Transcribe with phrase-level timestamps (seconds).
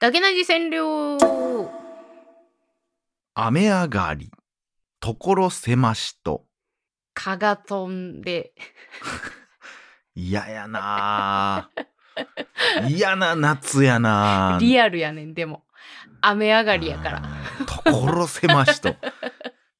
[0.00, 1.18] だけなじ占領
[3.34, 4.30] 雨上がり、
[5.00, 6.44] 所狭しと。
[7.14, 8.52] 蚊が飛んで。
[10.14, 10.80] 嫌やな。
[10.82, 11.70] あ
[12.88, 14.56] 嫌な夏やな。
[14.56, 15.64] あリアルやねんでも。
[16.20, 17.18] 雨上がりやから。
[17.18, 18.94] うん所狭しと。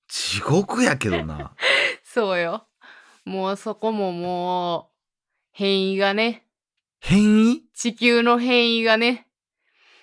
[0.08, 1.52] 地獄やけどな。
[2.02, 2.66] そうよ。
[3.24, 4.93] もうそこももう
[5.56, 6.42] 変異がね。
[6.98, 7.62] 変異？
[7.76, 9.28] 地球の変異がね。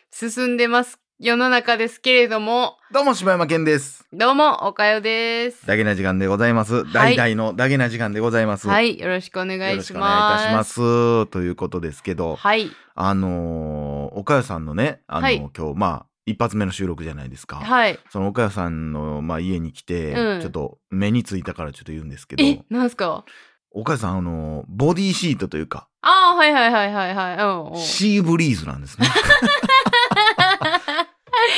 [0.10, 2.78] 進んでます世の中ですけれども。
[2.94, 4.08] どうも柴山健です。
[4.14, 5.68] どうもおかよです。
[5.68, 6.90] ダゲな時間でございます。
[6.94, 8.70] 大々のダゲな時間でございます。
[8.70, 8.98] はい。
[8.98, 11.28] よろしくお願よろしくおいします願いいたします。
[11.28, 12.72] ということですけど、はい。
[12.96, 15.38] あのー、岡代さんのね、あのーはい。
[15.38, 17.58] 今日、まあ、一発目の収録じゃないですか。
[17.58, 18.00] はい。
[18.10, 20.40] その岡代さんの、まあ、家に来て、うん。
[20.40, 23.26] ちょっと目についたからちょっと言うんですけど、えなんすか？
[23.74, 29.08] 岡代さん、あのーボディシートというか、ああはいはいはいはいはいうんうんシーブリーズなんですね。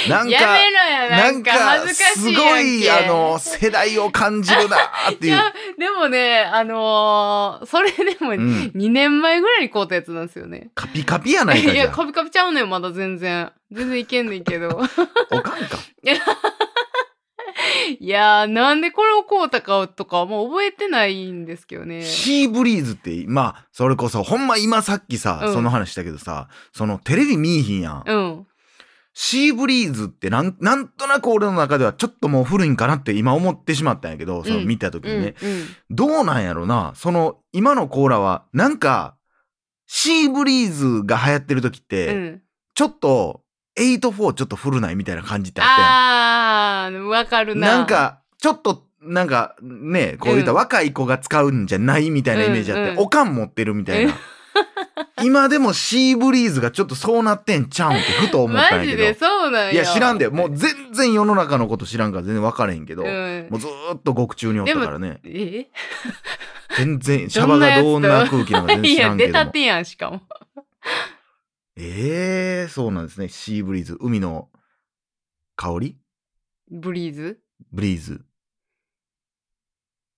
[0.07, 5.33] なんか、やめろやなんか恥ずかしいすごい、あの、世代を感じるなーっていう。
[5.33, 14.89] いやでもねあのーそれでもうん2年前ぐらいに買うたやつなんですよね、カピカピやないかいやカピカピちゃうねんまだ全然全然いけんねんけどあ。
[15.35, 15.77] おかんか。
[17.99, 22.03] いやーなんでこれを買うたかとかはもう覚えてないんですけどね。
[22.03, 25.53] シーブリーズって、まあ、それこそ、ほんま今さっきさ、うん。
[25.53, 28.03] その話したけどさ、そのテレビ見いひんやん。
[28.05, 28.47] うん。
[29.13, 35.35] シーブリーズってなん、なんとなく俺の中ではちょっともう古いんかなって今思ってしまったんやけど、その見た時にね。
[35.41, 35.67] うんうん。
[35.91, 36.93] どうなんやろな。
[36.95, 39.15] その、今のコーラは、なんか、
[39.85, 42.41] シーブリーズが流行ってる時って、うん。
[42.73, 43.43] ちょっと、
[43.77, 46.72] 84ちょっと古ないみたいな感じってあったやん。
[46.85, 54.13] あーわかるななんか、ちょっと、なんか、ね、こういったうん若い子が使うんじゃないみたいなイメージあって、うんうんおかん持ってるみたいな。
[55.23, 59.25] 今でもシーブリーズがちょっとそうなってんちゃうんってふと思ったんマジでやけど。
[59.25, 60.29] そうなんやいや、知らんで。
[60.29, 65.19] もう全然世の中のこと知らんから全然分からへんけど、うんもうずーっと獄中におったからね。
[65.23, 65.67] え？
[66.77, 69.39] 全然、シャバがどんな空気なのか全然い知らやんけども。
[69.39, 70.21] 出たてやんしかも
[71.75, 73.29] ええー、そうなんですね。
[73.29, 73.97] シーブリーズ。
[73.99, 74.49] 海の
[75.55, 75.97] 香り？
[76.71, 77.39] ブリーズ？
[77.71, 78.21] ブリーズ。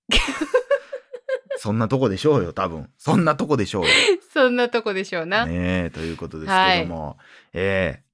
[1.58, 2.90] そんなとこでしょうよ、多分。
[2.98, 3.90] そんなとこでしょうよ。
[4.34, 7.18] そんなとこでしょうな、ねえ、ということですけども。
[7.54, 8.06] ええ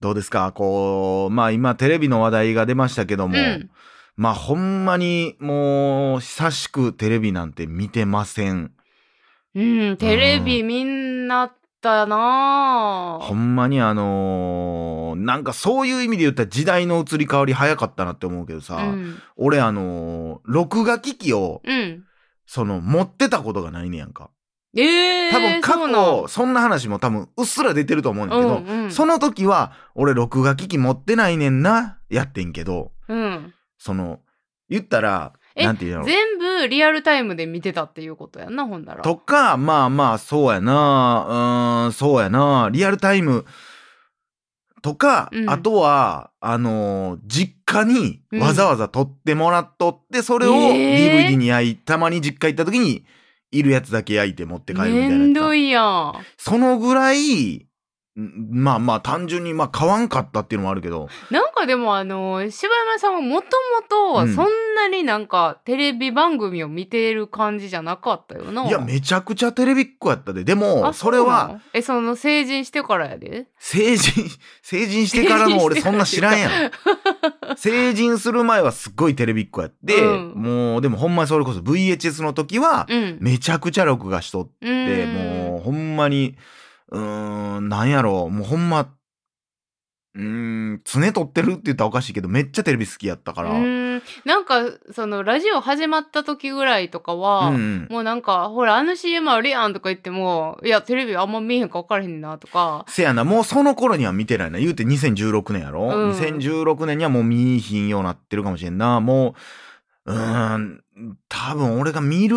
[0.00, 0.50] どうですか？
[0.52, 3.70] こう、まあ今テレビの話題が出ましたけども、うん
[4.14, 8.72] まあほんまにもう久しくテレビなんて見てません。
[9.54, 9.62] う
[9.92, 22.04] ん、テレビみんなったなほんまにあのーなんかそういう意味で言ったら時代の移り変わり早かったなって思うけどさ、うん、俺あのー録画機器をうん、
[22.46, 24.30] その持ってたことがないねやんか。
[24.74, 26.54] ええー、多分過去そん。
[26.54, 28.90] な話も多分うっすら出てると思うんだけど、うんうん。
[28.90, 34.20] その時は俺録画機器持ってないねんなやってんけどうん、その
[34.70, 36.04] 言ったらえなんていうの？
[36.04, 39.02] 全部リアルタイムで見てたっていうことやんなほんなら。
[39.02, 43.44] とかまあまあそうやなうーんそうやなリアルタイム
[44.82, 45.50] とか、うん。
[45.50, 48.40] あとはあのー実家にうん。
[48.40, 51.28] わざわざ撮ってもらっとって、それをえー。
[51.30, 53.04] DVD に焼いたまに実家行った時に
[53.50, 56.14] いるやつだけ焼いて持って帰るみたいなやつめんどいやん。
[56.36, 57.66] そのぐらい、ん
[58.14, 64.34] まあまあ単純にまあ買わんかったっていうのもあるけど、なんかでもあの柴山さんはもともとうん。
[64.34, 68.66] そんなになんかテレビ番組を見てる感じじゃなかったよな。
[68.66, 70.44] いや、めちゃくちゃテレビっ子やったで。
[70.44, 71.60] でも、あそれはの？
[71.72, 73.46] えその成人してからやで？
[73.58, 74.24] 成人、
[74.62, 76.70] 成人してからの俺そんな知らんやん。
[77.56, 80.32] 成人する前はすっごいテレビっ子やって、うん。
[80.34, 83.18] もうでもほんまにそれこそ VHS の時はうん。
[83.20, 85.14] めちゃくちゃ録画しとって、うん。
[85.14, 86.36] もうほんまに、
[86.92, 88.92] うーん、なんやろう、もうほんま、
[90.14, 93.50] うーん、常撮ってるって言ったらおかしいけど、めっちゃテレビ好きやったから。
[93.50, 104.58] うーんなんかそのラジオ始まった時ぐらいとかは、うんうんもうなんかほらあの CM あるやんとか言ってもいやテレビあんま見えへんか分からへんなとかせやな、もうその頃には見てないな。
[104.58, 109.00] 言うて2016年やろ、うん ?2016 年にはもう見いひんようになってるかもしれんな。
[109.00, 109.34] も
[110.06, 110.82] う、うーん、
[111.28, 112.36] 多分俺が見る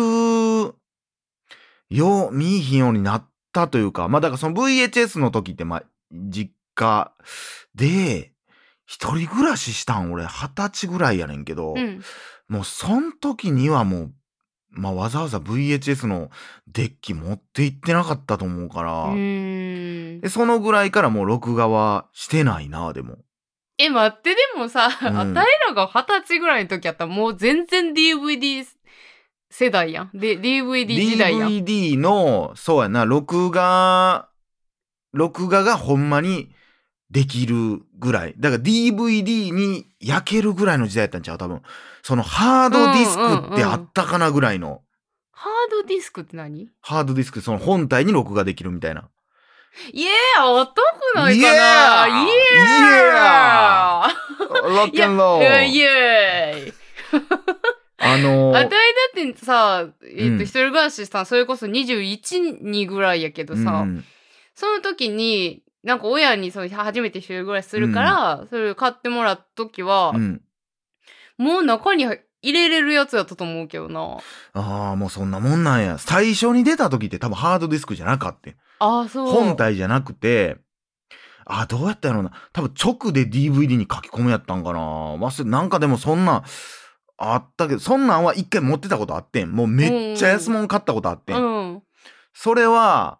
[1.90, 3.24] よう、見いひんようになっ
[3.56, 5.82] たというか、まあだからその VHS の時って、まあ、
[6.12, 7.12] 実家
[7.74, 8.32] で、
[8.84, 12.02] 一人暮らししたん俺二十歳ぐらいやねんけど、うん。
[12.48, 14.12] もうそん時にはもう、
[14.70, 16.30] まあわざわざ VHS の
[16.68, 23.16] デッキ持って行ってなかったと思うから、で、そのぐらいからもう録画はしてないな、でも。
[23.78, 25.18] え待ってでもさ、うん。
[25.18, 28.64] あたいらが二十歳ぐらいの時やったらもう全然 DVD
[29.58, 30.10] 世代やん。
[30.12, 31.48] で、DVD 時代やん。
[31.48, 34.28] DVD の、そうやな、録画、
[35.14, 36.52] 録画がほんまに
[37.10, 38.34] できるぐらい。
[38.36, 41.62] だから DVD に焼けるぐらいの時代やったんちゃう多分。
[42.02, 44.82] そのハードディスクってあったかなぐらいの。
[45.32, 46.68] ハードディスクって何？
[46.82, 49.08] ハードディスク、その本体に録画できるみたいな。
[49.90, 50.74] いやあった
[51.12, 52.26] くないかな Yeah！
[52.26, 56.74] イエーロックンローイエーイ
[58.12, 58.76] あのあたいだ
[59.30, 64.04] ってさ、えっ、うんと、一人暮らししたん、それこそ21、2ぐらいやけどさ、うん
[64.56, 70.42] その時に、なんか親にその初めて一人暮らしするから、それを買ってもらった時は、うん。
[71.36, 74.16] もう中に入れれるやつやったと思うけどな。
[74.54, 75.98] ああ、もうそんなもんなんや。
[75.98, 78.50] 最初に出た時って多分ハードディスクじゃなかった。
[78.78, 79.30] ああ、そう。
[79.30, 80.56] 本体じゃなくて、
[81.44, 82.32] あ、どうやったやろうな。
[82.52, 84.78] 多分直で DVD に書き込むやったんかな。
[84.80, 86.42] 忘れ、なんかでもそんな、
[87.18, 89.52] あったけど、そんなんは一回持ってたことあってん。
[89.52, 91.36] もうめっちゃ安物買ったことあってん。
[91.36, 91.82] うん。
[92.34, 93.18] それは、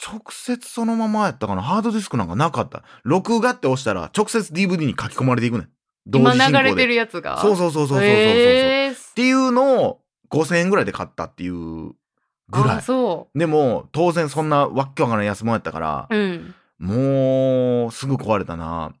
[0.00, 1.62] 直接そのままやったかな。
[1.62, 2.84] ハードディスクなんかなかった。
[3.02, 5.68] 録画って押したら、直接 DVD に書き込まれていくねん。
[6.06, 6.62] 同今時進行で。
[6.62, 7.40] 流れてるやつが。
[7.40, 8.04] そうそうそうそうそうそうそう。
[8.06, 10.00] へーっていうのを
[10.30, 11.94] 5000円ぐらいで買ったっていうぐ
[12.52, 12.82] らあい。
[12.82, 16.16] そでも、当然そんなわっけわからん安物やったから、う。
[16.16, 16.54] うん。
[16.78, 18.92] もう、すぐ壊れたな。
[18.92, 18.98] だか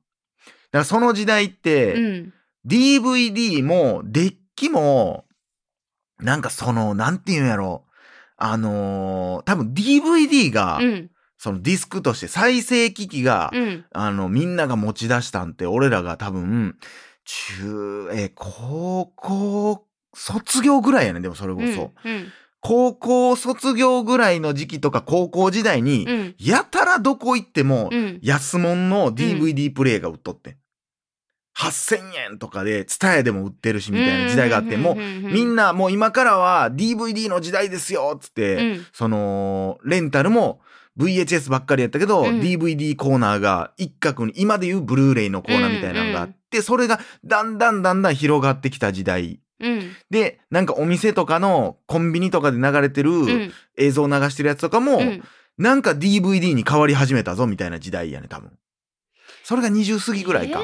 [0.72, 2.34] らその時代って、うん。
[2.68, 5.24] DVD も、デッキも、
[6.20, 7.84] なんかその、なんていうんやろ。
[8.36, 11.10] あのー多分 DVD が、うん。
[11.38, 13.84] そのディスクとして再生機器が、うん。
[13.92, 16.76] あの、みんなが持ち出したんって、俺らが多分、
[17.24, 21.92] 中、えー高校、卒業ぐらいやねでもそれこそ。
[22.04, 22.26] うん。
[22.60, 26.34] 高校卒業ぐらいの時期とか高校時代に、うん。
[26.38, 28.18] やたらどこ行っても、うん。
[28.22, 30.56] 安物の DVD プレイが売っとってん。
[31.58, 40.60] 8000円とかで、ツタヤでも売ってるし、みたいな時代があって、もう、みんな、なもう今からは DVD の時代ですよっつって、うんその、レンタルも
[40.98, 49.40] VHS ばっかりやったけど、うん DVD コーナーが一角に、今でいうブルーレイのコーナーみたいなのがあって、それがだんだんだんだん広がってきた時代。
[49.60, 49.90] うん。
[50.10, 53.52] で、なんかお店とかのコンビニとかで流れてるうん。
[53.76, 55.24] 映像流してるやつとかも、うん。
[55.56, 58.52] なんか DVD に変わり始めたぞみたいな時代やね、多分。
[59.42, 60.62] それが20過ぎぐらいか。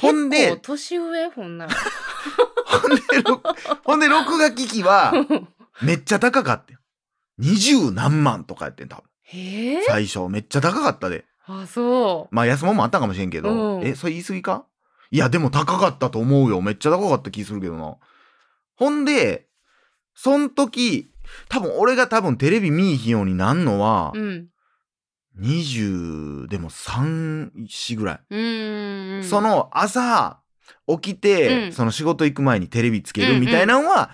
[0.00, 1.28] ほんで年上？
[1.30, 1.74] ほんなら。
[2.66, 3.42] ほんで、ろ
[3.84, 5.12] ほんで、録画機器は
[5.82, 6.78] めっちゃ高かったよ。
[7.38, 9.02] 二十何万とかやってん、多分。
[9.24, 9.82] へえ？
[9.86, 11.24] 最初、めっちゃ高かったで。
[11.46, 13.76] あ、そまあ、安物もあったかもしれんけど。
[13.78, 14.66] うんえ、それ言い過ぎか？
[15.10, 16.60] いや、でも高かったと思うよ。
[16.60, 17.96] めっちゃ高かった気するけどな。
[18.76, 19.46] ほんで、
[20.14, 21.10] そん時、
[21.48, 24.18] 多分俺が多分テレビ見いひんようになんのはう。
[24.18, 24.48] う、ん。
[25.40, 29.24] 20でも3、4ぐらい。
[29.24, 30.40] そ、の朝
[30.86, 34.10] 起きて、うんその仕事行く前にテレビつけるみたいなのは、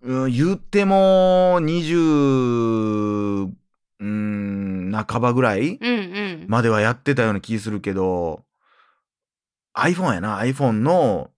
[0.00, 3.52] うん言っても20、
[4.00, 5.92] うん、半ばぐらいうんう
[6.44, 6.44] ん。
[6.48, 8.44] まではやってたような気するけど、
[9.76, 11.30] iPhone やな、iPhone の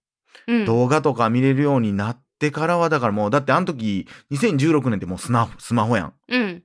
[0.47, 6.13] うん、動画とか見れるようになってからは、だからもう、だってあの時、2016年ってもうスマスマホやん。
[6.29, 6.63] うん。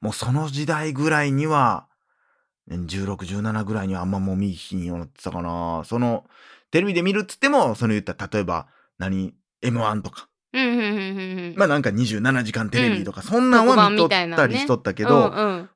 [0.00, 1.86] もうその時代ぐらいには、
[2.70, 5.82] 16、17ぐらいにはあんまもう見ひんようになってたかな。
[5.84, 6.24] その、
[6.70, 8.66] テレビで見るっつっても、その言ったら、例えば、
[8.98, 11.54] 何、M1 とか、うんうんうんうんうん。
[11.56, 15.70] まあなんか27時間テレビとか、そんなんは見とったりしとったけど、うんうん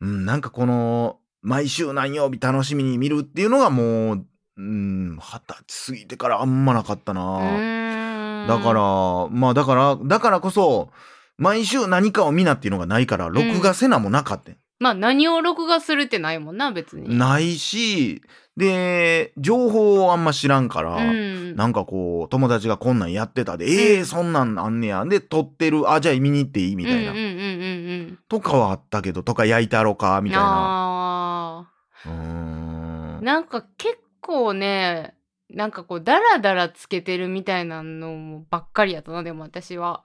[0.00, 8.46] うん、なんかこの、毎週何曜日楽しみに見るっていうのがもう、うん、二十歳過ぎてからあんまなかったうな。
[8.48, 10.90] だから、まあだから、だからこそ、
[11.38, 17.16] 毎週何かを見なっていうのがないから、録画せなもなかったんまあ何を録画するってないもんな別に。
[17.16, 18.22] ないし、
[18.56, 21.56] で、情報をあんま知らんから、うん。
[21.56, 25.04] なんかこう、友達がこんなんやってたで、んええそんなんあんねや。
[25.04, 27.12] で、撮ってる、あ、じゃあ見に行っていいみたいな。
[27.12, 27.42] うんうんうんうんう
[28.12, 28.18] ん。
[28.28, 31.66] とかはあったけど、とか焼いたろか、みたいあ
[32.06, 32.12] な。
[32.12, 32.18] うー
[33.18, 33.20] あ。
[33.20, 33.24] ん。
[33.24, 35.14] なんか結構ね、
[35.50, 40.02] なんかこうダラダラつけてるみたいなのばっかりやったなでも私は。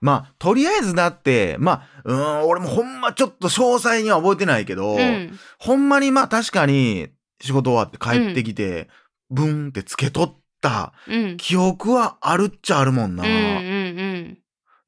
[0.00, 5.38] まあ、とりあえずだって、まあ、うーん、俺もほんまちょっと詳細には覚えてないけど、うん。
[5.58, 7.08] ほんまにまあ確かに
[7.40, 8.88] 仕事終わって帰ってきて、
[9.30, 11.36] ブンってつけとったうん。
[11.36, 13.24] 記憶はあるっちゃあるもんな。
[13.24, 13.42] うんうんう
[14.32, 14.38] ん。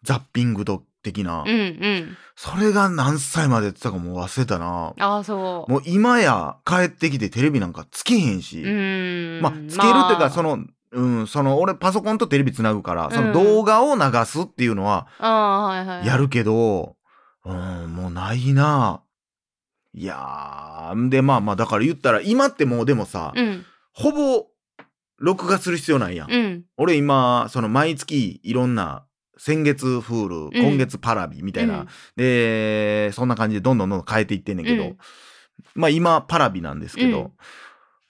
[0.02, 2.16] ザッピングと的な、うんうん。
[2.36, 4.94] それが何歳までやってたかもう忘れたな。
[4.98, 5.70] ああそう。
[5.70, 8.62] もう今や帰ってきてテレビなんかつけへんし。
[9.42, 10.58] まあつけるっていうかその。
[10.92, 13.26] の、うん、その俺パソコンとテレビつなぐから、そうん。
[13.28, 16.06] の動画を流すっていうのはああはいはい。
[16.06, 16.16] や。
[16.16, 16.96] るけど、
[17.44, 19.02] うん、もうないな。
[19.94, 23.64] いやー、でまあまあだから言ったら今ってもうでもさ、うん。
[23.92, 24.46] ほぼ
[25.18, 26.32] 録画する必要ないやん。
[26.32, 26.64] うん。
[26.76, 29.04] 俺今、その毎月いろんな
[29.38, 30.62] 先月フール、ん。
[30.62, 34.96] 今月パラビみたいな、でそんな感じでどんどんどんどん変えていってんねんけど、うん。
[35.74, 37.32] まあ今パラビなんですけど、うん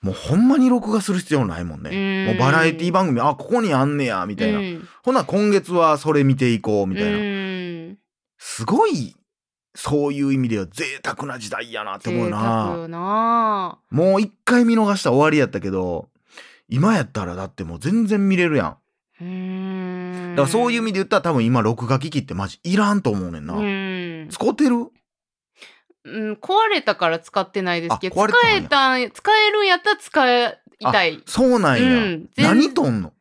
[0.00, 1.90] もうほんまに録画する必要ないもんね、
[2.28, 2.37] うん。
[2.38, 4.88] もうバラエティ番組あここにあんねやみたいな、うん。
[5.02, 7.99] ほな今月はそれ見ていこうみたいな、うん。
[8.38, 9.17] すごい
[9.75, 12.75] そういう意味では贅沢な時代やなって思うな。
[12.76, 13.78] よな。
[13.90, 16.09] もう一回見逃したら終わりやったけど
[16.69, 18.76] 今やったらだってもう全然見れるやん。
[19.21, 24.28] だからそういう意味で言ったら多分今録画機器ってマジいらんと思うねんな、うん。
[24.31, 24.87] 使ってる？
[26.09, 29.11] うん、壊れたから使ってないですけどあ壊れたんや。
[29.11, 30.59] 使えたん使えるんやったら使い
[30.93, 31.23] たい。
[31.27, 33.12] そうなんや、うん全何とんの？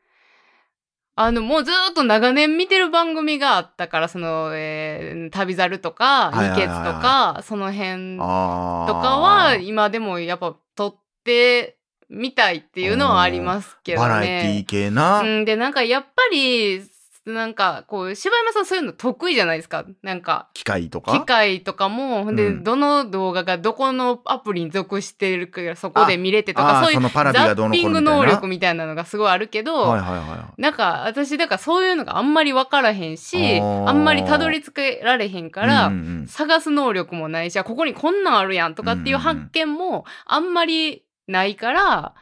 [1.20, 9.02] あのもうずーっと長年見てる番組があったからその、えー旅猿とかはいはいはいとかその辺とあー。
[9.02, 11.80] かは今でもやっぱ撮って
[12.10, 14.08] みたいっていうのはありますけどね。
[14.08, 16.84] バラエティ系な、うん、でなんかやっぱり
[17.28, 19.86] なんかこう柴山さんそういうの得意じゃないですか？
[20.04, 21.12] なんか機械とか？
[21.12, 22.64] 機械とかもほんで、うん。
[22.64, 36.28] どの動画がどこのアプリに属してるかそこで見れてとかそういうザッピング能力みたいなのがすごいあるけど、はいはいはなんか私だからそういうのがあんまり分からへんしあんまりたどり着けられへんいから、うんうんうん。
[36.28, 39.40] 探す能力もないしあここにこんなんあるやんとかっていううんうんうん。
[39.40, 42.14] 発見もあんまりないから、あーうん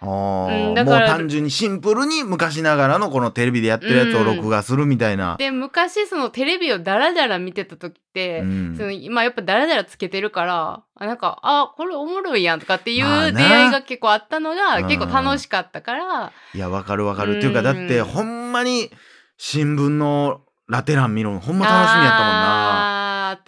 [0.00, 1.00] だから。
[1.00, 8.76] もう単純にシンプルに昔ながらのこのテレビでやってるやつを録画するみたいな、で昔そのテレビをダラダラ見てた時って、うん。
[8.76, 14.88] その今やっぱダラダラつけてるからあなんかあこれおもろいやんとかっていう出会いが結構あったのが、うん。
[14.88, 17.38] 結構楽しかったから、いやわかるわかる。
[17.38, 18.04] っていうかだってうん。
[18.06, 18.90] ほんまに
[19.36, 22.59] 新聞のラテ欄見るのほんま楽しみやったもんな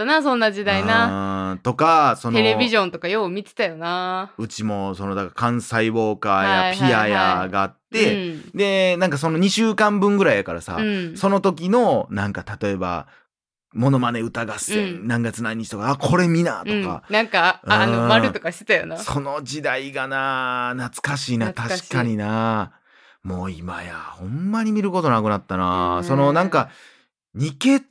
[0.03, 1.59] ったなそんな時代な。
[1.63, 4.33] とかそのテレビジョンとかよう見てたよな。
[4.39, 8.51] うちもそのだから関西ウォーカーやピアやがあって、うん。
[8.55, 11.17] でなんかその2週間分ぐらいやからさ、うん。
[11.17, 13.07] その時のなんか例えば
[13.75, 15.09] 「モノマネ歌合戦、うん。
[15.09, 16.85] 何月何日」とか「あこれ見な」とうん。
[16.85, 17.93] か、なんかああうん。
[17.93, 18.99] の丸とかしてたよな。
[18.99, 22.73] その時代がな懐かしいな確かにな。
[23.23, 26.05] もう今やほんまに見ることなくなったな、うん。
[26.05, 26.71] そのなんか
[27.35, 27.85] 二血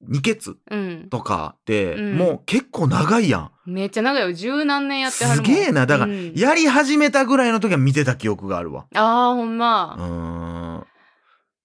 [0.00, 2.16] 二血うん、とかって、うん。
[2.16, 3.50] もう結構長いやん。
[3.66, 4.32] めっちゃ長いよ。
[4.32, 5.86] 十何年やってはるすげえな。
[5.86, 6.32] だから、うん。
[6.34, 8.86] やり始めたぐらいの時は見てた記憶があるわ。
[8.94, 9.96] あーほんうま。
[9.98, 10.57] ーん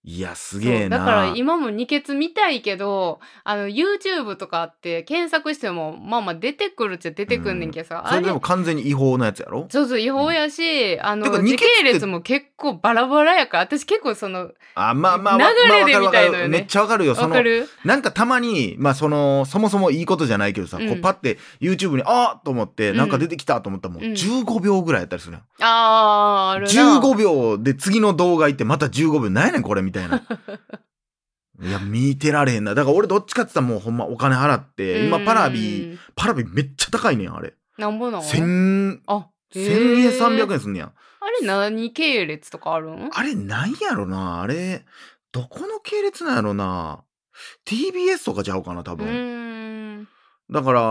[0.05, 0.99] いやすげえな。
[0.99, 9.65] だから今も二血見たいけどあの YouTube とかって検索してもまあまあ出てくるっちゃ出てくんねんけどさ、あれそれでも完全に違法のやつやろ？
[9.69, 16.47] そうそう違法やし、あのてか二時系列も結構バラバラやから私結構そのあまあまあ流れでみたいのよね。
[16.49, 17.15] めっちゃわかるよ。
[17.15, 17.35] その
[17.85, 20.89] なんかたまにまあそのそもそもいいことじゃないけどさ、うん。
[20.89, 22.97] こうパッて YouTube にあーと思ってうん。
[22.97, 24.11] なんか出てきたと思ったらもううん。
[24.11, 26.99] 15秒ぐらいやったりするやん、あーあるな。
[26.99, 29.29] 15秒で次の動画行ってまた15秒。
[29.29, 29.92] なんやねんこれみたいな
[31.61, 32.73] いや見てられへんな。
[32.75, 37.53] だから俺どっちかって言ったらもうほんまお金払って今パラビうんパラビめっちゃ高いねんあれ。
[37.77, 39.63] なんぼなの千あ千
[40.01, 40.87] 円300円円すんねや。
[40.87, 40.93] んあ
[41.41, 43.09] れ何系列とかあるん？
[43.13, 44.41] あれなんやろな。
[44.41, 44.83] あれ
[45.31, 47.03] どこの系列なんやろな。
[47.65, 49.07] TBS とかちゃうかな多う分、
[50.51, 50.81] だから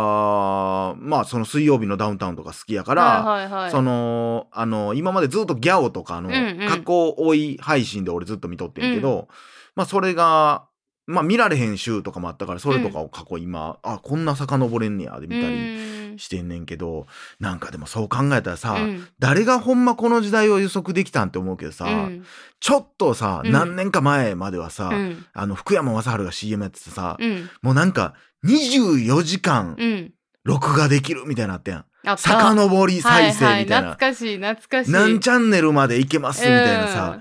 [0.99, 3.71] まあその水曜日のダウンタウンとか好きやから、はいはいはい。
[3.71, 6.68] そのあの今までずっとギャオとかのうんうん。
[6.68, 9.28] 加工追い配信で俺ずっと見とってんけど、
[9.75, 10.66] まあそれが
[11.06, 15.76] まあ見られへん週とかもあったからそれとかを過去今、あこんな遡れんねやで見たり。
[15.76, 17.07] りしてんねんけど
[17.40, 19.09] なんかでもそう考えたらさ、うん。
[19.19, 22.25] 誰がほんまこの時代を予測できたんって思うけどさ、うん。
[22.61, 23.52] ちょっとさ、うん。
[23.52, 25.26] 何年か前まではさ、うん。
[25.33, 27.50] あの福山雅治が CM やっててさ、うん。
[27.62, 28.14] もうなんか
[28.45, 30.12] 24時間うん。
[30.45, 31.71] 録画できるみたいなのあった。
[31.71, 32.19] やん。
[32.19, 33.76] 遡り再生みたいな。
[33.76, 34.90] はいはい、懐かしい懐かしい。
[34.90, 37.21] 何チャンネルまでいけますみたいなさ、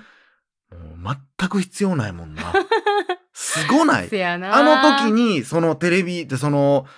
[0.72, 2.34] もう全く必要ないもん。
[2.34, 2.52] な。
[3.34, 6.92] すごないあの時にそのテレビってそのえ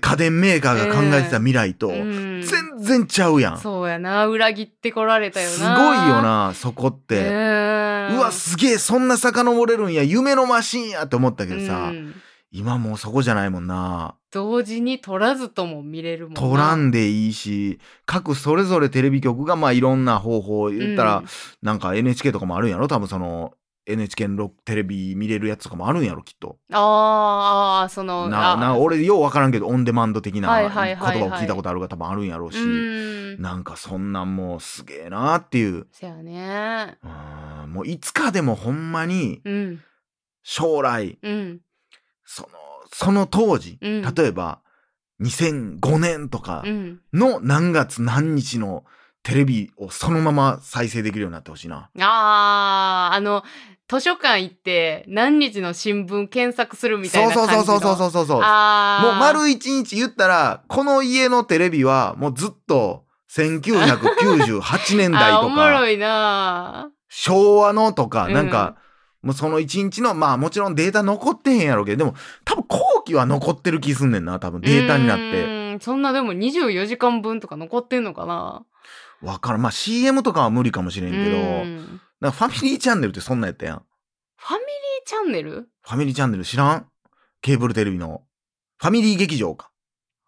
[0.00, 2.42] 家電メーカーが考えてた未来とうん。
[2.42, 3.56] 全然ちゃうやん。
[3.56, 4.26] すそうやな。
[4.26, 7.18] 裏切ってこられたよごいなよなそこって。
[7.18, 10.02] ううわすげえそんな遡れるんや。
[10.02, 12.14] 夢のマシンやって思ったけどさ、うん。
[12.50, 14.14] 今もうそこじゃないもんな。
[14.30, 16.40] 同時に撮らずとも見れるもんな。
[16.40, 21.26] 取らんでいいし各それぞれテレビ局がまあいろんな方法言ったら、うん。
[21.62, 22.88] なんか NHK とかもあるんやろ？
[22.88, 23.54] 多分その
[23.86, 26.58] NHK のテレビ見れるやつとかもあるんやろきっと。
[26.72, 33.40] ああそのなあな俺よう分からんけどオンデマンド的な言葉を聞いたことあるが多分あるんやろうし、うん。
[33.42, 35.86] なんかそんなんもうすげえなっていう。
[35.92, 36.98] せやね。
[37.02, 39.80] うんもういつかでもほんまにうん。
[40.42, 41.60] 将来うん。
[42.24, 42.48] その
[42.92, 44.02] その当時、うん。
[44.14, 44.60] 例えば
[45.20, 47.00] 2005年とかうん。
[47.12, 48.84] の何月何日の
[49.22, 51.90] テレビをそのまま再生できるようになってほしいな。
[51.98, 53.42] あーあの
[53.88, 57.64] 図書館行って何日の新聞検索するみたいな感じの。
[57.64, 68.76] そうそうそうそうそうそうもう丸一日言ったらこの家のテレビはもうずっと1998年代あーおもろいな昭和のとかうんなんか、
[69.22, 78.64] もうその一日のまあもちろんデータ残ってへんやろうけどでも多分後期は残ってる気すんねんな多分データになってうんそんなでも24時間分とか残ってんのかな
[79.22, 83.82] わからんまあ CM とかは無理かもしれんけどうんなんかファミリーチャンネルってそんなんやったやん。
[84.36, 85.50] ファミリーチャンネル？
[85.52, 86.86] ファミリーチャンネル知らん？
[87.40, 88.22] ケーブルテレビの。
[88.78, 89.70] ファミリー劇場か。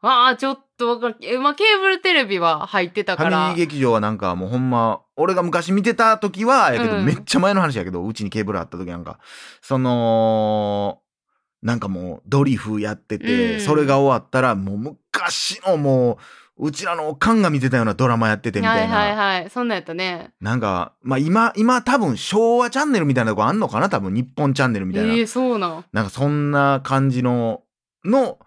[0.02, 1.16] ああちょっとわかる。
[1.22, 7.04] えまあケーブルテレビは入ってたファからミリー劇場はなんかもうほんま俺が昔見てた時はやけど、うん。
[7.04, 9.18] めっちゃ前の話やけどうちにケーブルあった時なんか。
[9.62, 11.00] その
[11.62, 13.60] なんかもうドリフやってて、うん。
[13.60, 16.16] それが終わったらもう昔のもう
[16.58, 19.50] うちらのおかんが見てたようなドラマやっててみたいな、はいはいはい。
[19.50, 20.32] そんなんやったね。
[20.40, 23.90] なんかまあ今今多分昭和チャンネルみたいなとこあんのかな？
[23.90, 25.84] 多分日本チャンネルみたいな、えー、そうなん。
[25.92, 27.62] なんかそんな感じの
[28.04, 28.38] の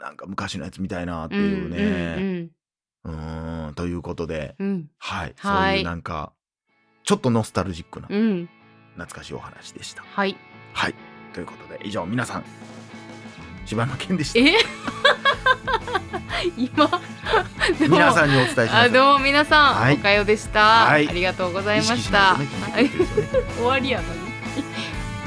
[0.00, 2.50] なんか昔のやつみたいなっていうね。
[3.04, 4.68] うーんということで、うん。
[4.68, 5.74] うんはい、はい。
[5.74, 6.32] そういうなんか
[7.04, 8.48] ちょっとノスタルジックなうんうん。
[8.94, 10.02] 懐かしいお話でした。
[10.02, 10.36] はい。
[10.72, 10.94] はい。
[11.34, 12.44] ということで以上皆さん。
[13.66, 14.38] 柴山健でした。
[14.38, 14.54] え？
[16.56, 16.88] 今？
[17.80, 19.94] 皆さんにお伝えしまどうも皆さん、はい。
[19.94, 21.08] おかよでした、はい。
[21.08, 22.34] ありがとうございました。
[22.34, 22.90] とね
[23.56, 24.20] 終わりやのに。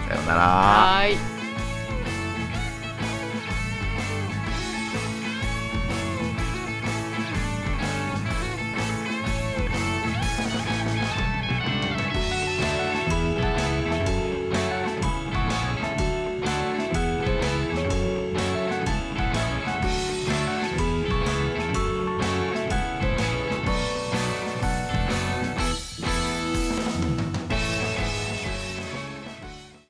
[0.07, 0.41] さようなら。
[0.41, 1.34] はーい